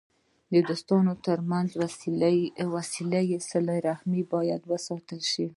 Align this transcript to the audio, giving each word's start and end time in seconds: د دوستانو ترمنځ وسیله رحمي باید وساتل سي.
د 0.53 0.55
دوستانو 0.69 1.13
ترمنځ 1.25 1.69
وسیله 3.35 3.75
رحمي 3.89 4.21
باید 4.33 4.61
وساتل 4.71 5.19
سي. 5.33 5.45